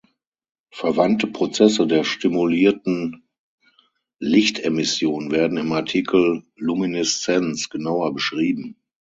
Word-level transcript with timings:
Verwandte 0.71 1.27
Prozesse 1.27 1.85
der 1.85 2.03
stimulierten 2.03 3.21
Lichtemission 4.17 5.29
werden 5.29 5.57
im 5.57 5.71
Artikel 5.73 6.43
Lumineszenz 6.55 7.69
genauer 7.69 8.11
beschrieben. 8.11 8.77